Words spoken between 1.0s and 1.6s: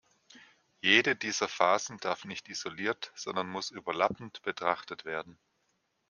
dieser